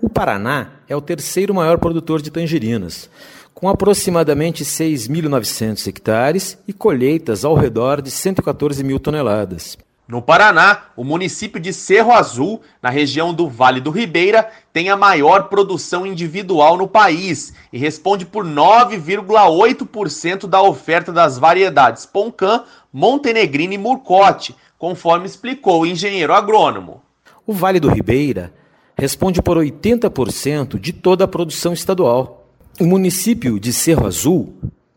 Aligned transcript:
O 0.00 0.08
Paraná 0.08 0.74
é 0.88 0.94
o 0.94 1.00
terceiro 1.00 1.52
maior 1.52 1.78
produtor 1.78 2.22
de 2.22 2.30
tangerinas, 2.30 3.10
com 3.52 3.68
aproximadamente 3.68 4.64
6.900 4.64 5.88
hectares 5.88 6.56
e 6.68 6.72
colheitas 6.72 7.44
ao 7.44 7.56
redor 7.56 8.00
de 8.00 8.12
114 8.12 8.84
mil 8.84 9.00
toneladas. 9.00 9.76
No 10.06 10.20
Paraná, 10.20 10.82
o 10.96 11.04
município 11.04 11.60
de 11.60 11.72
Cerro 11.72 12.12
Azul, 12.12 12.60
na 12.82 12.90
região 12.90 13.32
do 13.32 13.48
Vale 13.48 13.80
do 13.80 13.90
Ribeira, 13.90 14.50
tem 14.72 14.90
a 14.90 14.96
maior 14.96 15.44
produção 15.44 16.04
individual 16.04 16.76
no 16.76 16.88
país 16.88 17.54
e 17.72 17.78
responde 17.78 18.26
por 18.26 18.44
9,8% 18.44 20.48
da 20.48 20.60
oferta 20.60 21.12
das 21.12 21.38
variedades 21.38 22.04
Poncã, 22.04 22.64
Montenegrino 22.92 23.74
e 23.74 23.78
Murcote, 23.78 24.56
conforme 24.76 25.26
explicou 25.26 25.82
o 25.82 25.86
engenheiro 25.86 26.34
agrônomo. 26.34 27.00
O 27.46 27.52
Vale 27.52 27.78
do 27.78 27.88
Ribeira 27.88 28.52
responde 28.98 29.40
por 29.40 29.56
80% 29.56 30.80
de 30.80 30.92
toda 30.92 31.24
a 31.24 31.28
produção 31.28 31.72
estadual. 31.72 32.48
O 32.80 32.84
município 32.84 33.60
de 33.60 33.72
Cerro 33.72 34.06
Azul 34.06 34.54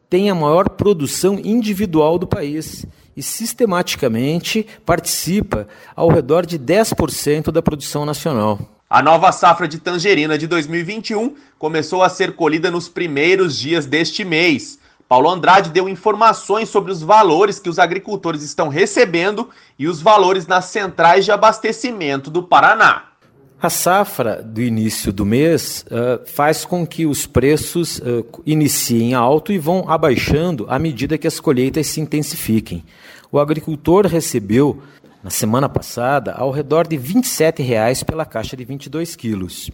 tem 0.09 0.29
a 0.29 0.35
maior 0.35 0.69
produção 0.69 1.39
individual 1.43 2.17
do 2.17 2.27
país 2.27 2.85
e 3.15 3.23
sistematicamente 3.23 4.65
participa 4.85 5.67
ao 5.95 6.09
redor 6.09 6.45
de 6.45 6.59
10% 6.59 7.51
da 7.51 7.61
produção 7.61 8.05
nacional. 8.05 8.59
A 8.89 9.01
nova 9.01 9.31
safra 9.31 9.67
de 9.67 9.79
tangerina 9.79 10.37
de 10.37 10.47
2021 10.47 11.35
começou 11.57 12.03
a 12.03 12.09
ser 12.09 12.35
colhida 12.35 12.69
nos 12.69 12.87
primeiros 12.87 13.57
dias 13.57 13.85
deste 13.85 14.23
mês. 14.23 14.79
Paulo 15.07 15.29
Andrade 15.29 15.69
deu 15.69 15.87
informações 15.87 16.69
sobre 16.69 16.91
os 16.91 17.01
valores 17.01 17.59
que 17.59 17.69
os 17.69 17.79
agricultores 17.79 18.43
estão 18.43 18.69
recebendo 18.69 19.49
e 19.77 19.87
os 19.87 20.01
valores 20.01 20.47
nas 20.47 20.65
centrais 20.65 21.25
de 21.25 21.31
abastecimento 21.31 22.29
do 22.29 22.43
Paraná. 22.43 23.14
A 23.61 23.69
safra 23.69 24.43
do 24.43 24.61
início 24.61 25.13
do 25.13 25.25
mês 25.25 25.85
uh, 25.87 26.25
faz 26.27 26.65
com 26.65 26.85
que 26.85 27.05
os 27.05 27.25
preços 27.25 27.99
uh, 27.99 28.25
iniciem 28.45 29.13
alto 29.13 29.51
e 29.51 29.57
vão 29.57 29.89
abaixando 29.89 30.65
à 30.69 30.77
medida 30.77 31.17
que 31.17 31.25
as 31.25 31.39
colheitas 31.39 31.87
se 31.87 32.01
intensifiquem. 32.01 32.83
O 33.31 33.39
agricultor 33.39 34.05
recebeu, 34.07 34.81
na 35.23 35.29
semana 35.29 35.69
passada, 35.69 36.33
ao 36.33 36.51
redor 36.51 36.85
de 36.85 36.97
27 36.97 37.63
reais 37.63 38.03
pela 38.03 38.25
caixa 38.25 38.57
de 38.57 38.65
22 38.65 39.15
quilos. 39.15 39.71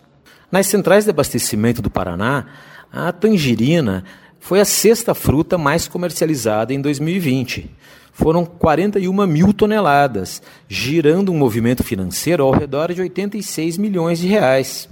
Nas 0.52 0.68
centrais 0.68 1.06
de 1.06 1.09
abastecimento 1.09 1.81
do 1.81 1.90
Paraná, 1.90 2.46
a 2.92 3.12
tangerina 3.12 4.03
foi 4.41 4.59
a 4.59 4.66
sexta 4.66 5.16
fruta 5.16 5.57
mais 5.57 5.88
comercializada 5.88 6.74
em 6.74 6.81
2020 6.81 7.69
foram 8.12 8.46
41 8.46 9.25
mil 9.25 9.53
toneladas, 9.53 10.41
girando 10.68 11.31
um 11.31 11.38
movimento 11.38 11.84
financeiro 11.84 12.44
ao 12.44 12.51
redor 12.51 12.94
de 12.94 13.01
86 13.01 13.78
milhões 13.78 14.19
de 14.19 14.28
reais. 14.28 14.90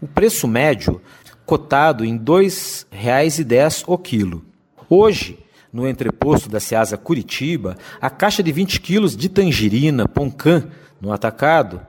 O 0.00 0.06
preço 0.06 0.46
médio 0.46 1.00
cotado 1.44 2.04
em 2.04 2.12
R$ 2.12 2.20
2,10 2.20 3.84
o 3.86 3.98
quilo. 3.98 4.44
Hoje, 4.88 5.38
no 5.72 5.88
entreposto 5.88 6.48
da 6.48 6.60
Ceasa 6.60 6.96
Curitiba, 6.96 7.76
a 8.00 8.08
caixa 8.08 8.42
de 8.42 8.52
20 8.52 8.80
quilos 8.80 9.16
de 9.16 9.28
tangerina 9.28 10.06
Poncã 10.06 10.68
no 11.00 11.12
atacado, 11.12 11.80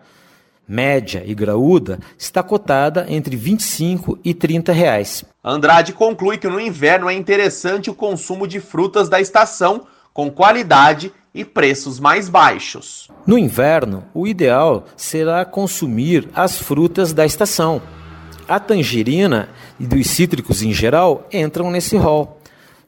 média 0.68 1.24
e 1.26 1.34
graúda, 1.34 2.00
está 2.18 2.44
cotada 2.44 3.06
entre 3.10 3.36
25 3.36 4.20
e 4.24 4.34
30 4.34 4.72
reais. 4.72 5.24
Andrade 5.44 5.94
conclui 5.94 6.38
que 6.38 6.48
no 6.48 6.60
inverno 6.60 7.10
é 7.10 7.14
interessante 7.14 7.90
o 7.90 7.96
consumo 7.96 8.48
de 8.48 8.60
frutas 8.60 9.08
da 9.08 9.22
estação 9.22 9.88
com 10.14 10.30
qualidade 10.32 11.14
e 11.34 11.46
preços 11.46 12.00
mais 12.00 12.28
baixos. 12.28 13.08
No 13.26 13.38
inverno, 13.38 14.04
o 14.14 14.28
ideal 14.28 14.86
será 14.96 15.46
consumir 15.46 16.28
as 16.34 16.58
frutas 16.58 17.14
da 17.14 17.26
estação. 17.26 17.82
A 18.48 18.60
tangerina 18.60 19.50
e 19.80 19.86
dos 19.86 20.08
cítricos 20.08 20.64
em 20.64 20.74
geral 20.74 21.28
entram 21.32 21.70
nesse 21.70 21.96
rol. 21.96 22.37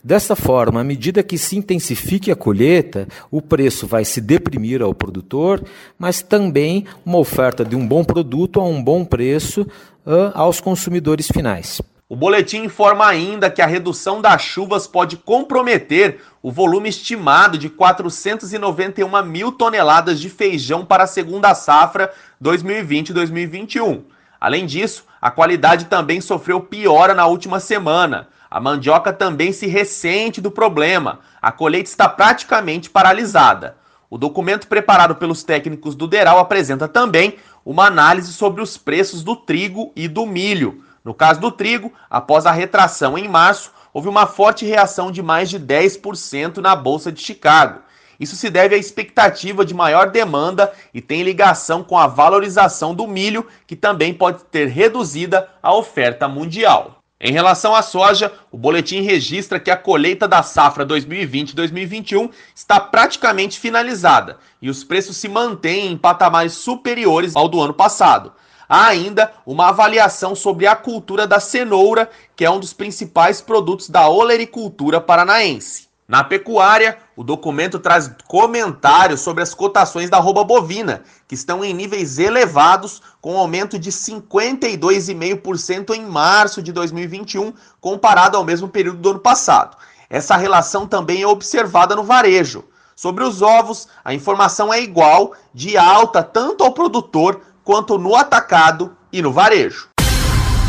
Dessa 0.01 0.33
forma, 0.33 0.79
à 0.79 0.83
medida 0.83 1.21
que 1.21 1.37
se 1.37 1.57
intensifique 1.57 2.31
a 2.31 2.35
colheita, 2.35 3.05
o 3.29 3.41
preço 3.41 3.85
vai 3.85 4.05
se 4.05 4.21
deprimir 4.21 4.81
ao 4.81 4.93
produtor, 4.93 5.61
mas 5.97 6.21
também 6.21 6.85
uma 7.05 7.17
oferta 7.17 7.65
de 7.65 7.75
um 7.75 7.85
bom 7.85 8.05
produto 8.05 8.61
a 8.61 8.63
um 8.63 8.81
bom 8.81 9.03
preço 9.03 9.63
uh, 10.05 10.31
aos 10.33 10.61
consumidores 10.61 11.27
finais. 11.27 11.81
O 12.07 12.15
boletim 12.15 12.63
informa 12.63 13.05
ainda 13.07 13.51
que 13.51 13.61
a 13.61 13.67
redução 13.67 14.21
das 14.21 14.41
chuvas 14.41 14.87
pode 14.87 15.17
comprometer 15.17 16.21
o 16.41 16.49
volume 16.49 16.87
estimado 16.87 17.57
de 17.57 17.69
491 17.69 19.23
mil 19.25 19.51
toneladas 19.51 20.19
de 20.19 20.29
feijão 20.29 20.85
para 20.85 21.03
a 21.03 21.07
segunda 21.07 21.53
safra 21.53 22.11
2020-2021. 22.41 23.99
Além 24.39 24.65
disso, 24.65 25.03
a 25.21 25.29
qualidade 25.29 25.85
também 25.85 26.21
sofreu 26.21 26.61
piora 26.61 27.13
na 27.13 27.27
última 27.27 27.59
semana. 27.59 28.29
A 28.49 28.59
mandioca 28.59 29.13
também 29.13 29.53
se 29.53 29.67
ressente 29.67 30.41
do 30.41 30.49
problema. 30.49 31.19
A 31.41 31.51
colheita 31.51 31.89
está 31.89 32.09
praticamente 32.09 32.89
paralisada. 32.89 33.77
O 34.09 34.17
documento 34.17 34.67
preparado 34.67 35.15
pelos 35.15 35.43
técnicos 35.43 35.93
do 35.93 36.07
Deral 36.07 36.39
apresenta 36.39 36.87
também 36.87 37.35
uma 37.63 37.85
análise 37.85 38.33
sobre 38.33 38.61
os 38.61 38.75
preços 38.75 39.21
do 39.21 39.35
trigo 39.35 39.91
e 39.95 40.07
do 40.07 40.25
milho. 40.25 40.83
No 41.05 41.13
caso 41.13 41.39
do 41.39 41.51
trigo, 41.51 41.93
após 42.09 42.47
a 42.47 42.51
retração 42.51 43.17
em 43.17 43.27
março, 43.27 43.71
houve 43.93 44.09
uma 44.09 44.25
forte 44.25 44.65
reação 44.65 45.11
de 45.11 45.21
mais 45.21 45.49
de 45.49 45.59
10% 45.59 46.57
na 46.57 46.75
Bolsa 46.75 47.11
de 47.11 47.21
Chicago. 47.21 47.81
Isso 48.19 48.35
se 48.35 48.49
deve 48.49 48.75
à 48.75 48.77
expectativa 48.77 49.63
de 49.63 49.73
maior 49.73 50.09
demanda 50.09 50.73
e 50.93 51.01
tem 51.01 51.23
ligação 51.23 51.83
com 51.83 51.97
a 51.97 52.07
valorização 52.07 52.93
do 52.93 53.07
milho, 53.07 53.47
que 53.65 53.75
também 53.75 54.13
pode 54.13 54.43
ter 54.45 54.67
reduzida 54.67 55.47
a 55.63 55.73
oferta 55.73 56.27
mundial. 56.27 56.98
Em 57.21 57.33
relação 57.33 57.75
à 57.75 57.81
soja, 57.81 58.31
o 58.49 58.57
boletim 58.57 59.01
registra 59.01 59.59
que 59.59 59.69
a 59.69 59.75
colheita 59.75 60.25
da 60.25 60.41
safra 60.41 60.85
2020-2021 60.85 62.31
está 62.55 62.79
praticamente 62.79 63.59
finalizada 63.59 64.37
e 64.61 64.69
os 64.69 64.85
preços 64.85 65.17
se 65.17 65.27
mantêm 65.27 65.91
em 65.91 65.97
patamares 65.97 66.53
superiores 66.53 67.35
ao 67.35 67.49
do 67.49 67.59
ano 67.59 67.73
passado. 67.73 68.31
Há 68.69 68.87
ainda 68.87 69.33
uma 69.45 69.67
avaliação 69.67 70.33
sobre 70.33 70.65
a 70.65 70.77
cultura 70.77 71.27
da 71.27 71.41
cenoura, 71.41 72.09
que 72.37 72.45
é 72.45 72.49
um 72.49 72.59
dos 72.59 72.71
principais 72.71 73.41
produtos 73.41 73.89
da 73.89 74.07
olericultura 74.07 75.01
paranaense. 75.01 75.88
Na 76.09 76.23
pecuária, 76.23 76.97
o 77.15 77.23
documento 77.23 77.77
traz 77.77 78.09
comentários 78.27 79.21
sobre 79.21 79.43
as 79.43 79.53
cotações 79.53 80.09
da 80.09 80.17
rouba 80.17 80.43
bovina, 80.43 81.03
que 81.27 81.35
estão 81.35 81.63
em 81.63 81.71
níveis 81.71 82.17
elevados, 82.17 82.99
com 83.21 83.37
aumento 83.37 83.77
de 83.77 83.91
52,5% 83.91 85.93
em 85.93 86.03
março 86.03 86.63
de 86.63 86.71
2021, 86.71 87.53
comparado 87.79 88.35
ao 88.35 88.43
mesmo 88.43 88.67
período 88.67 88.97
do 88.97 89.11
ano 89.11 89.19
passado. 89.19 89.77
Essa 90.09 90.35
relação 90.35 90.87
também 90.87 91.21
é 91.21 91.27
observada 91.27 91.95
no 91.95 92.03
varejo. 92.03 92.63
Sobre 92.95 93.23
os 93.23 93.43
ovos, 93.43 93.87
a 94.03 94.11
informação 94.11 94.73
é 94.73 94.81
igual, 94.81 95.33
de 95.53 95.77
alta 95.77 96.23
tanto 96.23 96.63
ao 96.63 96.71
produtor 96.71 97.39
quanto 97.63 97.99
no 97.99 98.15
atacado 98.15 98.97
e 99.13 99.21
no 99.21 99.31
varejo. 99.31 99.89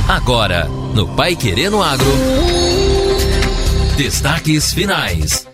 Agora, 0.06 0.66
no 0.94 1.08
Pai 1.16 1.34
Querendo 1.34 1.82
Agro. 1.82 2.49
Destaques 4.00 4.72
finais. 4.72 5.46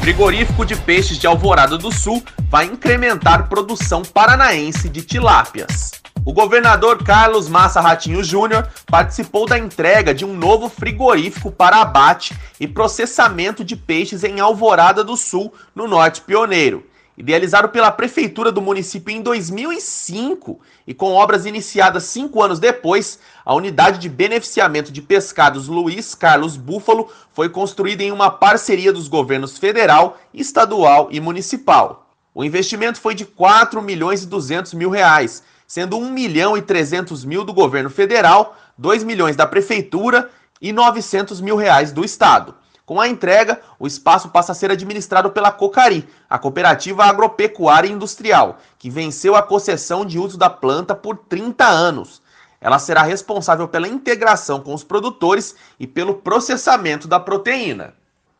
Frigorífico 0.00 0.64
de 0.64 0.76
peixes 0.76 1.18
de 1.18 1.26
Alvorada 1.26 1.76
do 1.76 1.90
Sul 1.90 2.22
vai 2.48 2.66
incrementar 2.66 3.48
produção 3.48 4.02
paranaense 4.02 4.88
de 4.88 5.02
tilápias. 5.02 5.90
O 6.24 6.32
governador 6.32 7.02
Carlos 7.02 7.48
Massa 7.48 7.80
Ratinho 7.80 8.22
Júnior 8.22 8.68
participou 8.86 9.44
da 9.44 9.58
entrega 9.58 10.14
de 10.14 10.24
um 10.24 10.36
novo 10.36 10.68
frigorífico 10.68 11.50
para 11.50 11.80
abate 11.80 12.32
e 12.60 12.68
processamento 12.68 13.64
de 13.64 13.74
peixes 13.74 14.22
em 14.22 14.38
Alvorada 14.38 15.02
do 15.02 15.16
Sul, 15.16 15.52
no 15.74 15.88
Norte 15.88 16.20
Pioneiro. 16.20 16.86
Idealizado 17.16 17.68
pela 17.68 17.92
prefeitura 17.92 18.50
do 18.50 18.60
município 18.60 19.14
em 19.14 19.22
2005 19.22 20.60
e 20.84 20.92
com 20.92 21.12
obras 21.12 21.46
iniciadas 21.46 22.02
cinco 22.04 22.42
anos 22.42 22.58
depois, 22.58 23.20
a 23.44 23.54
unidade 23.54 24.00
de 24.00 24.08
beneficiamento 24.08 24.90
de 24.90 25.00
pescados 25.00 25.68
Luiz 25.68 26.12
Carlos 26.12 26.56
Búfalo 26.56 27.08
foi 27.32 27.48
construída 27.48 28.02
em 28.02 28.10
uma 28.10 28.30
parceria 28.30 28.92
dos 28.92 29.06
governos 29.06 29.56
federal, 29.56 30.18
estadual 30.34 31.08
e 31.12 31.20
municipal. 31.20 32.10
O 32.34 32.42
investimento 32.42 33.00
foi 33.00 33.14
de 33.14 33.24
4 33.24 33.80
milhões 33.80 34.24
e 34.24 34.26
200 34.26 34.74
mil 34.74 34.90
reais, 34.90 35.44
sendo 35.68 35.96
1 35.96 36.10
milhão 36.10 36.56
e 36.56 36.62
300 36.62 37.24
mil 37.24 37.44
do 37.44 37.54
governo 37.54 37.90
federal, 37.90 38.56
2 38.76 39.04
milhões 39.04 39.36
da 39.36 39.46
prefeitura 39.46 40.28
e 40.60 40.72
900 40.72 41.40
mil 41.40 41.54
reais 41.54 41.92
do 41.92 42.04
estado. 42.04 42.56
Com 42.86 43.00
a 43.00 43.08
entrega, 43.08 43.62
o 43.78 43.86
espaço 43.86 44.28
passa 44.28 44.52
a 44.52 44.54
ser 44.54 44.70
administrado 44.70 45.30
pela 45.30 45.50
Cocari, 45.50 46.06
a 46.28 46.38
Cooperativa 46.38 47.04
Agropecuária 47.04 47.88
Industrial, 47.88 48.58
que 48.78 48.90
venceu 48.90 49.34
a 49.34 49.42
concessão 49.42 50.04
de 50.04 50.18
uso 50.18 50.36
da 50.36 50.50
planta 50.50 50.94
por 50.94 51.16
30 51.16 51.64
anos. 51.64 52.20
Ela 52.60 52.78
será 52.78 53.02
responsável 53.02 53.66
pela 53.68 53.88
integração 53.88 54.60
com 54.60 54.74
os 54.74 54.84
produtores 54.84 55.54
e 55.80 55.86
pelo 55.86 56.16
processamento 56.16 57.08
da 57.08 57.18
proteína. 57.18 57.94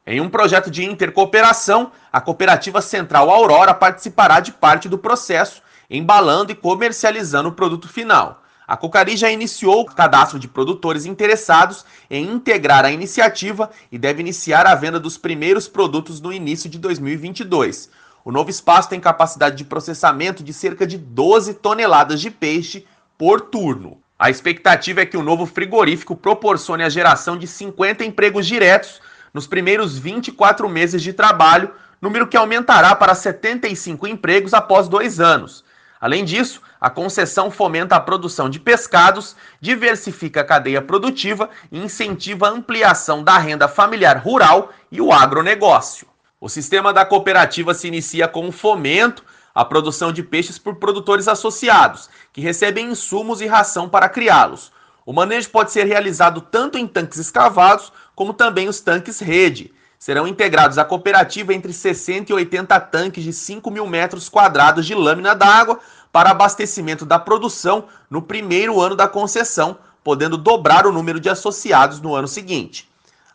Em 0.06 0.20
um 0.20 0.28
projeto 0.28 0.70
de 0.70 0.84
intercooperação, 0.84 1.90
a 2.12 2.20
Cooperativa 2.20 2.82
Central 2.82 3.30
Aurora 3.30 3.72
participará 3.72 4.40
de 4.40 4.52
parte 4.52 4.90
do 4.90 4.98
processo, 4.98 5.62
embalando 5.88 6.52
e 6.52 6.54
comercializando 6.54 7.48
o 7.48 7.52
produto 7.52 7.88
final. 7.88 8.42
A 8.66 8.78
Cocari 8.78 9.14
já 9.14 9.30
iniciou 9.30 9.82
o 9.82 9.84
cadastro 9.84 10.38
de 10.38 10.48
produtores 10.48 11.04
interessados 11.04 11.84
em 12.10 12.30
integrar 12.30 12.84
a 12.86 12.90
iniciativa 12.90 13.70
e 13.92 13.98
deve 13.98 14.22
iniciar 14.22 14.66
a 14.66 14.74
venda 14.74 14.98
dos 14.98 15.18
primeiros 15.18 15.68
produtos 15.68 16.18
no 16.18 16.32
início 16.32 16.70
de 16.70 16.78
2022. 16.78 17.90
O 18.24 18.32
novo 18.32 18.48
espaço 18.48 18.88
tem 18.88 18.98
capacidade 18.98 19.56
de 19.56 19.64
processamento 19.64 20.42
de 20.42 20.54
cerca 20.54 20.86
de 20.86 20.96
12 20.96 21.54
toneladas 21.54 22.22
de 22.22 22.30
peixe 22.30 22.86
por 23.18 23.42
turno. 23.42 23.98
A 24.18 24.30
expectativa 24.30 25.02
é 25.02 25.06
que 25.06 25.16
o 25.18 25.22
novo 25.22 25.44
frigorífico 25.44 26.16
proporcione 26.16 26.84
a 26.84 26.88
geração 26.88 27.36
de 27.36 27.46
50 27.46 28.02
empregos 28.02 28.46
diretos 28.46 28.98
nos 29.34 29.46
primeiros 29.46 29.98
24 29.98 30.66
meses 30.70 31.02
de 31.02 31.12
trabalho, 31.12 31.70
número 32.00 32.26
que 32.26 32.36
aumentará 32.36 32.94
para 32.94 33.14
75 33.14 34.06
empregos 34.06 34.54
após 34.54 34.88
dois 34.88 35.20
anos. 35.20 35.62
Além 36.04 36.22
disso, 36.22 36.60
a 36.78 36.90
concessão 36.90 37.50
fomenta 37.50 37.96
a 37.96 38.00
produção 38.00 38.50
de 38.50 38.60
pescados, 38.60 39.34
diversifica 39.58 40.42
a 40.42 40.44
cadeia 40.44 40.82
produtiva 40.82 41.48
e 41.72 41.78
incentiva 41.78 42.46
a 42.46 42.50
ampliação 42.50 43.24
da 43.24 43.38
renda 43.38 43.66
familiar 43.68 44.18
rural 44.18 44.70
e 44.92 45.00
o 45.00 45.10
agronegócio. 45.10 46.06
O 46.38 46.46
sistema 46.46 46.92
da 46.92 47.06
cooperativa 47.06 47.72
se 47.72 47.88
inicia 47.88 48.28
com 48.28 48.46
o 48.46 48.52
fomento 48.52 49.24
à 49.54 49.64
produção 49.64 50.12
de 50.12 50.22
peixes 50.22 50.58
por 50.58 50.74
produtores 50.74 51.26
associados, 51.26 52.10
que 52.34 52.42
recebem 52.42 52.90
insumos 52.90 53.40
e 53.40 53.46
ração 53.46 53.88
para 53.88 54.06
criá-los. 54.06 54.70
O 55.06 55.12
manejo 55.14 55.48
pode 55.48 55.72
ser 55.72 55.84
realizado 55.84 56.42
tanto 56.42 56.76
em 56.76 56.86
tanques 56.86 57.18
escavados, 57.18 57.90
como 58.14 58.34
também 58.34 58.68
os 58.68 58.78
tanques 58.78 59.20
rede. 59.20 59.72
Serão 60.04 60.26
integrados 60.26 60.76
à 60.76 60.84
cooperativa 60.84 61.54
entre 61.54 61.72
60 61.72 62.30
e 62.30 62.34
80 62.34 62.78
tanques 62.78 63.24
de 63.24 63.32
5 63.32 63.70
mil 63.70 63.86
metros 63.86 64.28
quadrados 64.28 64.84
de 64.84 64.94
lâmina 64.94 65.34
d'água 65.34 65.80
para 66.12 66.28
abastecimento 66.28 67.06
da 67.06 67.18
produção 67.18 67.86
no 68.10 68.20
primeiro 68.20 68.82
ano 68.82 68.94
da 68.94 69.08
concessão, 69.08 69.78
podendo 70.02 70.36
dobrar 70.36 70.86
o 70.86 70.92
número 70.92 71.18
de 71.18 71.30
associados 71.30 72.02
no 72.02 72.14
ano 72.14 72.28
seguinte. 72.28 72.86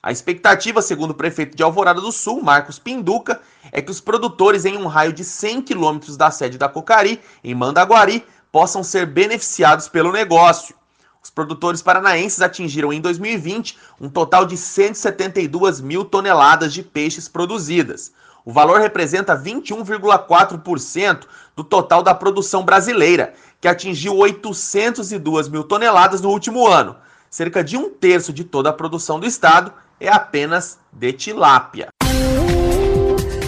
A 0.03 0.11
expectativa, 0.11 0.79
segundo 0.79 1.09
o 1.09 1.15
prefeito 1.15 1.57
de 1.57 1.63
Alvorada 1.63 2.01
do 2.01 2.11
Sul, 2.11 2.39
Marcos 2.43 2.77
Pinduca, 2.77 3.41
é 3.71 3.81
que 3.81 3.89
os 3.89 3.99
produtores 3.99 4.63
em 4.63 4.77
um 4.77 4.85
raio 4.85 5.11
de 5.11 5.23
100 5.23 5.63
quilômetros 5.63 6.15
da 6.15 6.29
sede 6.29 6.59
da 6.59 6.69
Cocari, 6.69 7.19
em 7.43 7.55
Mandaguari, 7.55 8.23
possam 8.51 8.83
ser 8.83 9.07
beneficiados 9.07 9.89
pelo 9.89 10.11
negócio. 10.11 10.75
Os 11.21 11.29
produtores 11.29 11.81
paranaenses 11.81 12.41
atingiram 12.41 12.93
em 12.93 13.01
2020 13.01 13.77
um 13.99 14.09
total 14.09 14.45
de 14.45 14.55
172 14.55 15.81
mil 15.81 16.05
toneladas 16.05 16.73
de 16.73 16.81
peixes 16.81 17.27
produzidas. 17.27 18.11
O 18.45 18.53
valor 18.53 18.79
representa 18.79 19.37
21,4% 19.37 21.25
do 21.55 21.63
total 21.63 22.01
da 22.01 22.15
produção 22.15 22.63
brasileira, 22.63 23.33
que 23.59 23.67
atingiu 23.67 24.15
802 24.15 25.49
mil 25.49 25.63
toneladas 25.63 26.21
no 26.21 26.29
último 26.29 26.65
ano. 26.65 26.95
Cerca 27.29 27.63
de 27.63 27.77
um 27.77 27.89
terço 27.89 28.31
de 28.33 28.43
toda 28.43 28.69
a 28.69 28.73
produção 28.73 29.19
do 29.19 29.27
estado 29.27 29.73
é 29.99 30.09
apenas 30.09 30.79
de 30.91 31.11
tilápia. 31.11 31.89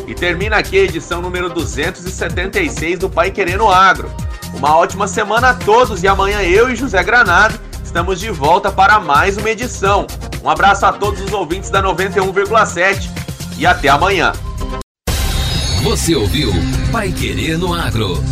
E 0.07 0.13
termina 0.13 0.57
aqui 0.57 0.77
a 0.77 0.83
edição 0.83 1.21
número 1.21 1.49
276 1.49 2.99
do 2.99 3.09
Pai 3.09 3.31
Querendo 3.31 3.67
Agro. 3.69 4.11
Uma 4.53 4.77
ótima 4.77 5.07
semana 5.07 5.49
a 5.49 5.53
todos 5.53 6.03
e 6.03 6.07
amanhã 6.07 6.41
eu 6.41 6.69
e 6.69 6.75
José 6.75 7.03
Granado 7.03 7.59
estamos 7.83 8.19
de 8.19 8.29
volta 8.29 8.71
para 8.71 8.99
mais 8.99 9.37
uma 9.37 9.49
edição. 9.49 10.05
Um 10.43 10.49
abraço 10.49 10.85
a 10.85 10.93
todos 10.93 11.21
os 11.21 11.33
ouvintes 11.33 11.69
da 11.69 11.83
91,7 11.83 13.09
e 13.57 13.65
até 13.65 13.89
amanhã. 13.89 14.31
Você 15.83 16.15
ouviu 16.15 16.51
Pai 16.91 17.11
Querer 17.11 17.57
no 17.57 17.73
Agro. 17.73 18.23